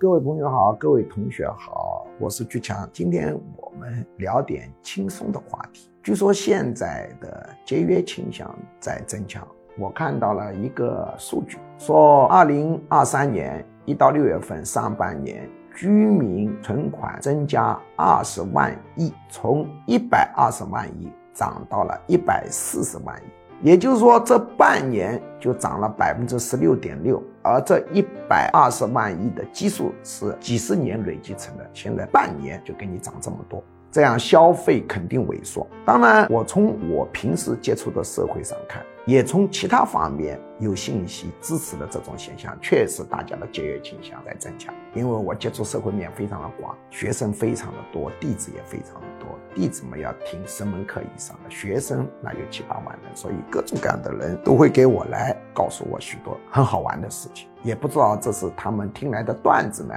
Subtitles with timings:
[0.00, 2.88] 各位朋友好，各位同学好，我是巨强。
[2.90, 5.90] 今天我们聊点轻松的话题。
[6.02, 9.46] 据说现在的节约倾向在增强。
[9.78, 23.39] 我看到了一个数据，说二零二三年一到六月份上半年，居民存款增加二十万亿，从一百二十万亿涨到了一百四十万亿。
[23.62, 35.66] 也就是说，这半年就涨了百分之十六点六，而这一百二十万亿的基数是几十年累积成的，现在半年就给你涨这么多，这样消费肯定萎缩。
[35.84, 38.84] 当然，我从我平时接触的社会上看。
[39.06, 44.72] 也从其他方面有信息支持的这种现象，确实大家的节约倾向在增强。
[44.94, 49.26] 因为我接触社会面非常的广，学生非常的多，弟子也非常的多。
[49.54, 57.48] 弟子们要听十门课以上的，学生那有七八万人，所以各种各样的人都会给我来告诉我许多很好玩的事情。
[57.64, 59.94] 也不知道这是他们听来的段子呢，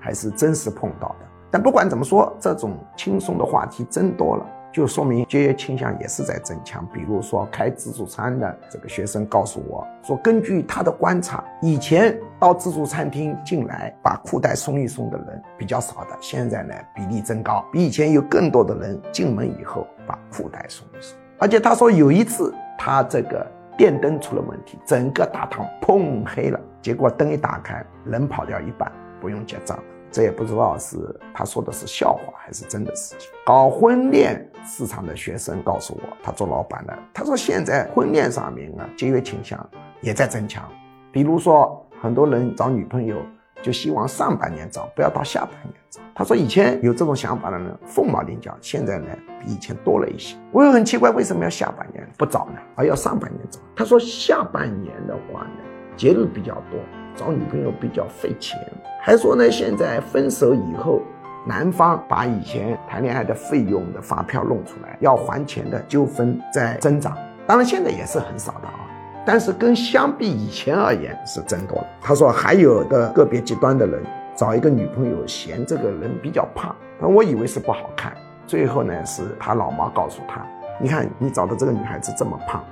[0.00, 1.26] 还是真实碰到的。
[1.56, 4.46] 但不管怎么说，这种轻松的话题增多了。
[4.70, 6.86] 就说明节约倾向也是在增强。
[6.92, 21.16] 比如说开自助餐的这个学生告诉我说，根据他的观察，以前到自助餐厅进来把裤带松一松的人比较少的，现在呢比例增高，比以前有更多的人进门以后把裤带松一松。
[21.38, 23.46] 而且他说有一次他这个
[23.78, 29.82] 电灯出了问题，整个大堂砰黑了，结果灯一打开，人跑掉一半，不用结账。
[30.16, 30.96] 这也不知道是
[31.34, 33.28] 他说的是笑话还是真的事情。
[33.44, 39.68] 搞婚恋市场的学生告诉我，他做老板的，他说现在婚恋上面啊，节约倾向
[40.00, 40.66] 也在增强。
[41.12, 43.18] 比如说，很多人找女朋友
[43.60, 46.00] 就希望上半年找，不要到下半年找。
[46.14, 49.08] 他说以前有这种想法的人凤毛麟角，现在呢
[49.38, 50.34] 比以前多了一些。
[50.50, 53.60] 我也很奇怪，为什么要下半年不找呢，而要上半年找？
[53.76, 55.60] 他说下半年的话呢，
[55.96, 56.78] 节日比较多。
[57.16, 58.60] 找女朋友比较费钱，
[59.00, 61.00] 还说呢，现在分手以后，
[61.46, 67.16] 男方把以前谈恋爱的费用的发票弄出来，要还钱的纠纷在增长。
[67.46, 68.80] 当然现在也是很少的啊，
[69.24, 71.86] 但是跟相比以前而言是增多了。
[72.02, 74.04] 他说还有的个别极端的人
[74.34, 78.12] 找一个女朋友，嫌这个人比较胖，我以为是不好看，
[78.46, 80.46] 最后呢是他老妈告诉他，
[80.78, 82.62] 你看你找的这个女孩子这么胖，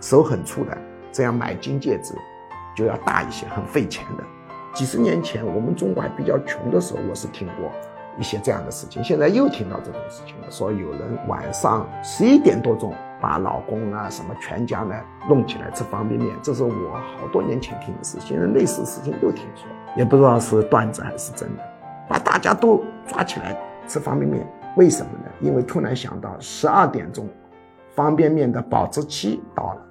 [0.00, 0.78] 手很粗的，
[1.10, 2.14] 这样买金戒指。
[2.78, 4.22] 就要大一些，很费钱的。
[4.72, 7.68] 几十年前我们中国还比较穷的时候，我是听过
[8.16, 9.02] 一些这样的事情。
[9.02, 14.94] 现在又听到这种事情了，说有人晚上十一点多钟把老公啊什么全家呢
[15.28, 16.70] 弄起来吃方便面，这是我
[17.18, 18.16] 好多年前听的事。
[18.20, 21.62] 现在类似事情又听说，也不知道是段子还是真的，
[22.08, 23.56] 把大家都抓起来
[23.88, 24.46] 吃方便面，
[24.76, 25.30] 为什么呢？
[25.40, 27.28] 因为突然想到十二点钟，
[27.96, 29.87] 方便面的保质期到了。